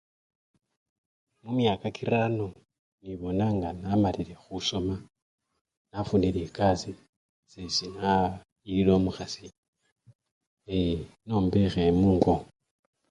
[1.41, 2.47] Mumyaka kirano
[3.03, 4.95] nibona nga namalile khusoma,
[5.91, 7.01] nafunile ekasii,
[7.51, 9.45] sesi nayilile omukhasi,
[10.67, 10.99] yee!
[11.27, 12.33] nombekhe mungo.